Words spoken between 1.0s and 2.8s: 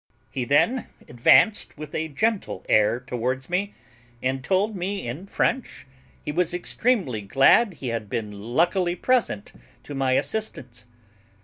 advanced with a gentle